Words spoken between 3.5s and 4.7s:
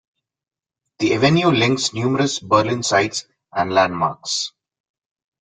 and landmarks.